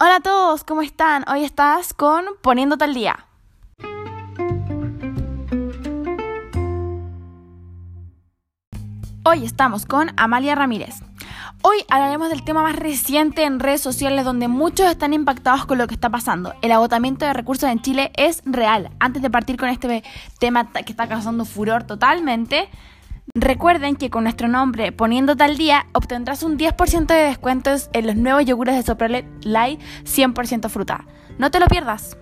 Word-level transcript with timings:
Hola 0.00 0.14
a 0.14 0.20
todos, 0.20 0.62
¿cómo 0.62 0.82
están? 0.82 1.24
Hoy 1.28 1.42
estás 1.42 1.92
con 1.92 2.24
Poniéndote 2.40 2.84
al 2.84 2.94
Día. 2.94 3.26
Hoy 9.24 9.44
estamos 9.44 9.86
con 9.86 10.12
Amalia 10.16 10.54
Ramírez. 10.54 10.94
Hoy 11.62 11.78
hablaremos 11.90 12.28
del 12.28 12.44
tema 12.44 12.62
más 12.62 12.76
reciente 12.76 13.42
en 13.42 13.58
redes 13.58 13.80
sociales 13.80 14.24
donde 14.24 14.46
muchos 14.46 14.88
están 14.88 15.14
impactados 15.14 15.66
con 15.66 15.78
lo 15.78 15.88
que 15.88 15.94
está 15.94 16.10
pasando. 16.10 16.54
El 16.62 16.70
agotamiento 16.70 17.24
de 17.26 17.32
recursos 17.32 17.68
en 17.68 17.82
Chile 17.82 18.12
es 18.14 18.42
real. 18.44 18.90
Antes 19.00 19.20
de 19.20 19.30
partir 19.30 19.56
con 19.56 19.68
este 19.68 20.04
tema 20.38 20.70
que 20.70 20.92
está 20.92 21.08
causando 21.08 21.44
furor 21.44 21.82
totalmente, 21.82 22.70
Recuerden 23.34 23.96
que 23.96 24.10
con 24.10 24.24
nuestro 24.24 24.48
nombre 24.48 24.92
poniéndote 24.92 25.44
al 25.44 25.56
día 25.56 25.86
obtendrás 25.92 26.42
un 26.42 26.58
10% 26.58 27.06
de 27.06 27.14
descuentos 27.14 27.90
en 27.92 28.06
los 28.06 28.16
nuevos 28.16 28.44
yogures 28.44 28.76
de 28.76 28.82
Soprole 28.82 29.28
Light 29.42 29.80
100% 30.04 30.68
fruta. 30.68 31.04
No 31.38 31.50
te 31.50 31.60
lo 31.60 31.66
pierdas. 31.66 32.16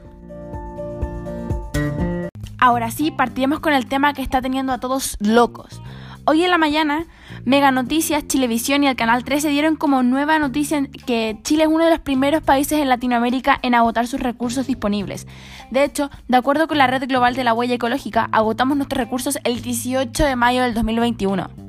Ahora 2.59 2.91
sí, 2.91 3.11
partiremos 3.11 3.61
con 3.61 3.73
el 3.73 3.87
tema 3.87 4.15
que 4.15 4.23
está 4.23 4.43
teniendo 4.43 4.73
a 4.73 4.81
todos 4.81 5.17
locos. 5.21 5.81
Hoy 6.29 6.43
en 6.43 6.51
la 6.51 6.59
mañana, 6.59 7.07
Mega 7.45 7.71
Noticias, 7.71 8.27
Chilevisión 8.27 8.83
y 8.83 8.89
el 8.89 8.97
Canal 8.97 9.23
13 9.23 9.49
dieron 9.49 9.77
como 9.77 10.03
nueva 10.03 10.41
noticia 10.41 10.85
que 11.07 11.39
Chile 11.45 11.63
es 11.63 11.69
uno 11.69 11.85
de 11.85 11.91
los 11.93 12.01
primeros 12.01 12.43
países 12.43 12.81
en 12.81 12.89
Latinoamérica 12.89 13.61
en 13.63 13.77
agotar 13.77 14.09
sus 14.09 14.19
recursos 14.19 14.67
disponibles. 14.67 15.29
De 15.71 15.85
hecho, 15.85 16.11
de 16.27 16.37
acuerdo 16.37 16.67
con 16.67 16.79
la 16.79 16.89
Red 16.89 17.07
Global 17.07 17.37
de 17.37 17.45
la 17.45 17.55
Huella 17.55 17.77
Ecológica, 17.77 18.29
agotamos 18.33 18.77
nuestros 18.77 18.99
recursos 18.99 19.39
el 19.45 19.63
18 19.63 20.25
de 20.25 20.35
mayo 20.35 20.65
del 20.65 20.75
2021. 20.75 21.66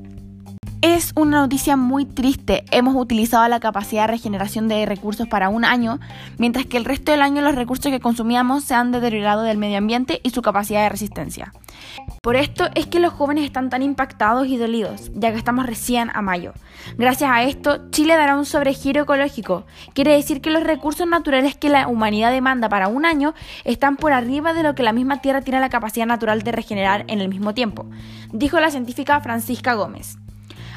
Es 0.84 1.12
una 1.16 1.41
noticia 1.41 1.76
muy 1.76 2.05
triste. 2.05 2.63
Hemos 2.70 2.95
utilizado 2.95 3.48
la 3.48 3.59
capacidad 3.59 4.04
de 4.04 4.12
regeneración 4.12 4.67
de 4.67 4.86
recursos 4.86 5.27
para 5.27 5.50
un 5.50 5.66
año, 5.66 6.00
mientras 6.38 6.67
que 6.67 6.77
el 6.77 6.86
resto 6.86 7.12
del 7.12 7.23
año 7.23 7.41
los 7.41 7.55
recursos 7.55 7.91
que 7.91 8.00
consumíamos 8.00 8.63
se 8.63 8.76
han 8.76 8.91
deteriorado 8.91 9.41
del 9.41 9.58
medio 9.58 9.80
ambiente 9.80 10.22
y 10.22 10.30
su 10.30 10.44
capacidad 10.44 10.84
de 10.84 10.89
resistencia. 10.89 11.52
Por 12.22 12.36
esto 12.36 12.69
es 12.75 12.86
que 12.86 13.00
los 13.00 13.11
jóvenes 13.11 13.45
están 13.45 13.72
tan 13.72 13.81
impactados 13.81 14.47
y 14.47 14.58
dolidos, 14.58 15.11
ya 15.16 15.31
que 15.31 15.39
estamos 15.39 15.66
recién 15.66 16.11
a 16.14 16.22
mayo. 16.22 16.53
Gracias 16.95 17.31
a 17.31 17.41
esto, 17.41 17.89
Chile 17.89 18.16
dará 18.16 18.38
un 18.38 18.45
sobregiro 18.45 19.02
ecológico. 19.02 19.66
Quiere 19.94 20.14
decir 20.14 20.41
que 20.41 20.52
los 20.52 20.64
recursos 20.64 21.08
naturales 21.08 21.56
que 21.58 21.69
la 21.69 21.88
humanidad 21.88 22.31
demanda 22.31 22.69
para 22.69 22.88
un 22.88 23.03
año 23.06 23.34
están 23.64 23.97
por 23.97 24.14
arriba 24.14 24.53
de 24.53 24.62
lo 24.62 24.75
que 24.75 24.84
la 24.84 24.94
misma 24.94 25.22
Tierra 25.22 25.41
tiene 25.41 25.59
la 25.59 25.69
capacidad 25.69 26.06
natural 26.06 26.44
de 26.44 26.52
regenerar 26.52 27.03
en 27.08 27.19
el 27.19 27.30
mismo 27.30 27.56
tiempo, 27.56 27.88
dijo 28.31 28.59
la 28.59 28.69
científica 28.69 29.19
Francisca 29.22 29.73
Gómez. 29.73 30.17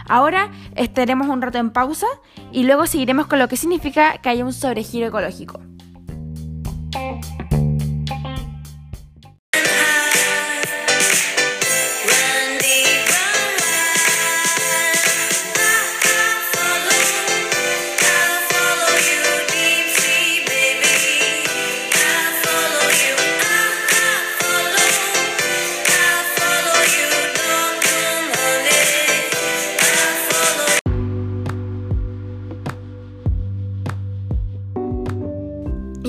Ahora 0.08 0.50
estaremos 0.76 1.28
un 1.28 1.42
rato 1.42 1.58
en 1.58 1.70
pausa 1.70 2.06
y 2.52 2.64
luego 2.64 2.86
seguiremos 2.86 3.26
con 3.26 3.38
lo 3.38 3.48
que 3.48 3.56
significa 3.56 4.18
que 4.18 4.28
haya 4.28 4.44
un 4.44 4.52
sobregiro 4.52 5.06
ecológico. 5.06 5.60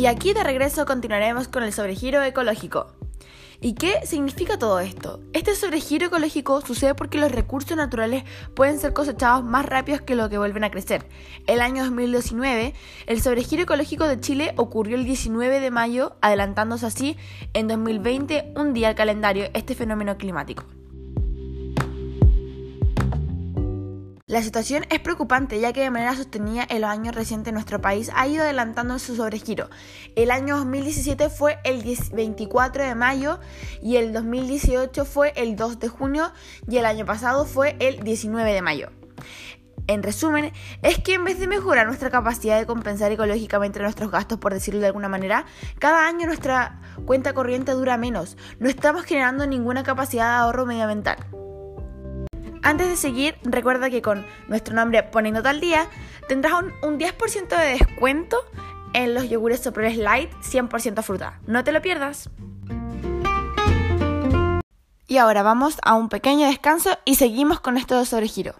Y 0.01 0.07
aquí 0.07 0.33
de 0.33 0.43
regreso 0.43 0.87
continuaremos 0.87 1.47
con 1.47 1.61
el 1.61 1.73
sobregiro 1.73 2.23
ecológico. 2.23 2.87
¿Y 3.61 3.75
qué 3.75 3.99
significa 4.03 4.57
todo 4.57 4.79
esto? 4.79 5.19
Este 5.31 5.53
sobregiro 5.53 6.07
ecológico 6.07 6.59
sucede 6.61 6.95
porque 6.95 7.19
los 7.19 7.31
recursos 7.31 7.77
naturales 7.77 8.23
pueden 8.55 8.79
ser 8.79 8.93
cosechados 8.93 9.43
más 9.43 9.63
rápidos 9.63 10.01
que 10.01 10.15
lo 10.15 10.27
que 10.27 10.39
vuelven 10.39 10.63
a 10.63 10.71
crecer. 10.71 11.05
El 11.45 11.61
año 11.61 11.83
2019, 11.83 12.73
el 13.05 13.21
sobregiro 13.21 13.61
ecológico 13.61 14.07
de 14.07 14.19
Chile 14.19 14.55
ocurrió 14.57 14.97
el 14.97 15.05
19 15.05 15.59
de 15.59 15.69
mayo, 15.69 16.15
adelantándose 16.19 16.87
así 16.87 17.15
en 17.53 17.67
2020 17.67 18.53
un 18.55 18.73
día 18.73 18.87
al 18.87 18.95
calendario 18.95 19.51
este 19.53 19.75
fenómeno 19.75 20.17
climático. 20.17 20.63
La 24.31 24.41
situación 24.41 24.85
es 24.89 25.01
preocupante 25.01 25.59
ya 25.59 25.73
que 25.73 25.81
de 25.81 25.89
manera 25.89 26.15
sostenida 26.15 26.65
en 26.69 26.79
los 26.79 26.89
años 26.89 27.13
recientes 27.13 27.51
nuestro 27.51 27.81
país 27.81 28.09
ha 28.15 28.29
ido 28.29 28.43
adelantando 28.43 28.97
su 28.97 29.17
sobregiro. 29.17 29.69
El 30.15 30.31
año 30.31 30.55
2017 30.55 31.29
fue 31.29 31.59
el 31.65 31.83
24 32.13 32.85
de 32.85 32.95
mayo 32.95 33.41
y 33.81 33.97
el 33.97 34.13
2018 34.13 35.03
fue 35.03 35.33
el 35.35 35.57
2 35.57 35.79
de 35.79 35.89
junio 35.89 36.31
y 36.65 36.77
el 36.77 36.85
año 36.85 37.05
pasado 37.05 37.43
fue 37.43 37.75
el 37.79 38.03
19 38.03 38.53
de 38.53 38.61
mayo. 38.61 38.89
En 39.87 40.01
resumen, 40.01 40.53
es 40.81 40.99
que 40.99 41.15
en 41.15 41.25
vez 41.25 41.37
de 41.37 41.47
mejorar 41.47 41.85
nuestra 41.85 42.09
capacidad 42.09 42.57
de 42.57 42.65
compensar 42.65 43.11
ecológicamente 43.11 43.81
nuestros 43.81 44.11
gastos, 44.11 44.37
por 44.37 44.53
decirlo 44.53 44.79
de 44.79 44.87
alguna 44.87 45.09
manera, 45.09 45.45
cada 45.77 46.07
año 46.07 46.25
nuestra 46.25 46.79
cuenta 47.05 47.33
corriente 47.33 47.73
dura 47.73 47.97
menos. 47.97 48.37
No 48.59 48.69
estamos 48.69 49.03
generando 49.03 49.45
ninguna 49.45 49.83
capacidad 49.83 50.27
de 50.27 50.43
ahorro 50.43 50.65
medioambiental. 50.65 51.40
Antes 52.63 52.89
de 52.89 52.95
seguir, 52.95 53.35
recuerda 53.43 53.89
que 53.89 54.01
con 54.01 54.25
nuestro 54.47 54.75
nombre 54.75 55.01
Poniéndote 55.03 55.49
al 55.49 55.59
Día 55.59 55.87
tendrás 56.27 56.53
un, 56.83 56.99
10% 56.99 57.47
de 57.47 57.77
descuento 57.77 58.37
en 58.93 59.15
los 59.15 59.29
yogures 59.29 59.61
Soprole 59.61 59.95
Light 59.95 60.31
100% 60.43 61.01
fruta. 61.01 61.39
No 61.47 61.63
te 61.63 61.71
lo 61.71 61.81
pierdas. 61.81 62.29
Y 65.07 65.17
ahora 65.17 65.43
vamos 65.43 65.77
a 65.81 65.95
un 65.95 66.07
pequeño 66.07 66.47
descanso 66.47 66.97
y 67.03 67.15
seguimos 67.15 67.59
con 67.59 67.77
esto 67.77 67.97
de 67.97 68.05
sobregiro. 68.05 68.55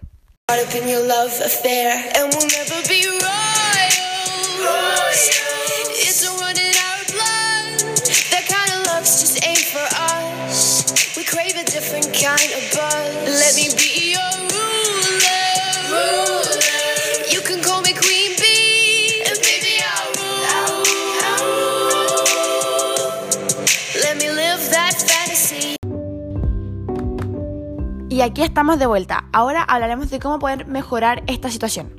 Y 28.22 28.24
aquí 28.24 28.44
estamos 28.44 28.78
de 28.78 28.86
vuelta. 28.86 29.24
Ahora 29.34 29.64
hablaremos 29.64 30.12
de 30.12 30.20
cómo 30.20 30.38
poder 30.38 30.68
mejorar 30.68 31.24
esta 31.26 31.50
situación. 31.50 31.92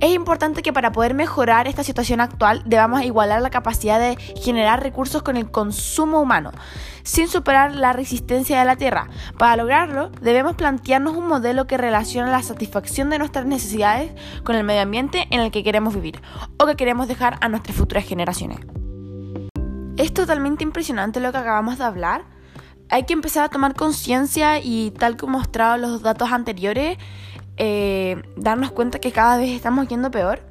Es 0.00 0.12
importante 0.12 0.60
que 0.60 0.74
para 0.74 0.92
poder 0.92 1.14
mejorar 1.14 1.66
esta 1.66 1.82
situación 1.82 2.20
actual 2.20 2.62
debamos 2.66 3.00
igualar 3.04 3.40
la 3.40 3.48
capacidad 3.48 3.98
de 3.98 4.16
generar 4.16 4.82
recursos 4.82 5.22
con 5.22 5.38
el 5.38 5.50
consumo 5.50 6.20
humano, 6.20 6.52
sin 7.04 7.26
superar 7.26 7.74
la 7.74 7.94
resistencia 7.94 8.58
de 8.58 8.66
la 8.66 8.76
Tierra. 8.76 9.08
Para 9.38 9.56
lograrlo, 9.56 10.10
debemos 10.20 10.56
plantearnos 10.56 11.16
un 11.16 11.26
modelo 11.26 11.66
que 11.66 11.78
relacione 11.78 12.30
la 12.30 12.42
satisfacción 12.42 13.08
de 13.08 13.18
nuestras 13.18 13.46
necesidades 13.46 14.12
con 14.44 14.56
el 14.56 14.64
medio 14.64 14.82
ambiente 14.82 15.26
en 15.30 15.40
el 15.40 15.50
que 15.50 15.64
queremos 15.64 15.94
vivir 15.94 16.20
o 16.58 16.66
que 16.66 16.76
queremos 16.76 17.08
dejar 17.08 17.38
a 17.40 17.48
nuestras 17.48 17.78
futuras 17.78 18.04
generaciones. 18.04 18.58
Es 19.96 20.12
totalmente 20.12 20.64
impresionante 20.64 21.18
lo 21.18 21.32
que 21.32 21.38
acabamos 21.38 21.78
de 21.78 21.84
hablar 21.84 22.35
hay 22.88 23.04
que 23.04 23.12
empezar 23.12 23.44
a 23.44 23.48
tomar 23.48 23.74
conciencia 23.74 24.60
y 24.60 24.92
tal 24.92 25.16
como 25.16 25.38
mostrado 25.38 25.76
los 25.76 26.02
datos 26.02 26.30
anteriores, 26.30 26.98
eh, 27.56 28.22
darnos 28.36 28.70
cuenta 28.72 28.98
que 28.98 29.12
cada 29.12 29.38
vez 29.38 29.50
estamos 29.50 29.88
yendo 29.88 30.10
peor 30.10 30.42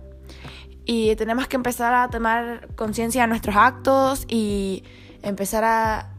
y 0.85 1.16
tenemos 1.16 1.47
que 1.47 1.56
empezar 1.56 1.94
a 1.94 2.09
tomar 2.09 2.68
conciencia 2.75 3.23
de 3.23 3.28
nuestros 3.28 3.55
actos 3.55 4.26
y 4.28 4.84
empezar 5.23 5.64
a, 5.64 6.14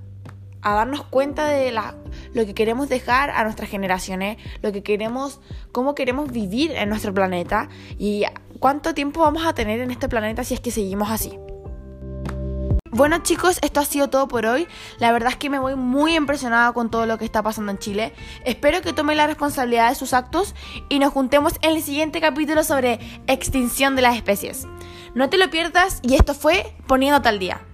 a 0.62 0.74
darnos 0.74 1.04
cuenta 1.04 1.46
de 1.46 1.70
la, 1.70 1.94
lo 2.34 2.44
que 2.44 2.54
queremos 2.54 2.88
dejar 2.88 3.30
a 3.30 3.44
nuestras 3.44 3.70
generaciones, 3.70 4.38
lo 4.62 4.72
que 4.72 4.82
queremos, 4.82 5.40
cómo 5.70 5.94
queremos 5.94 6.32
vivir 6.32 6.72
en 6.72 6.88
nuestro 6.88 7.14
planeta 7.14 7.68
y 7.98 8.24
cuánto 8.58 8.94
tiempo 8.94 9.20
vamos 9.20 9.46
a 9.46 9.54
tener 9.54 9.80
en 9.80 9.90
este 9.90 10.08
planeta 10.08 10.42
si 10.42 10.54
es 10.54 10.60
que 10.60 10.72
seguimos 10.72 11.10
así. 11.10 11.38
Bueno 12.96 13.18
chicos, 13.18 13.58
esto 13.60 13.80
ha 13.80 13.84
sido 13.84 14.08
todo 14.08 14.26
por 14.26 14.46
hoy. 14.46 14.66
La 14.98 15.12
verdad 15.12 15.28
es 15.28 15.36
que 15.36 15.50
me 15.50 15.58
voy 15.58 15.76
muy 15.76 16.16
impresionada 16.16 16.72
con 16.72 16.90
todo 16.90 17.04
lo 17.04 17.18
que 17.18 17.26
está 17.26 17.42
pasando 17.42 17.70
en 17.70 17.76
Chile. 17.76 18.14
Espero 18.46 18.80
que 18.80 18.94
tomen 18.94 19.18
la 19.18 19.26
responsabilidad 19.26 19.90
de 19.90 19.94
sus 19.94 20.14
actos 20.14 20.54
y 20.88 20.98
nos 20.98 21.12
juntemos 21.12 21.52
en 21.60 21.76
el 21.76 21.82
siguiente 21.82 22.22
capítulo 22.22 22.64
sobre 22.64 22.98
extinción 23.26 23.96
de 23.96 24.02
las 24.02 24.16
especies. 24.16 24.66
No 25.14 25.28
te 25.28 25.36
lo 25.36 25.50
pierdas 25.50 26.00
y 26.02 26.14
esto 26.14 26.32
fue 26.32 26.74
Poniendo 26.86 27.20
tal 27.20 27.38
día. 27.38 27.65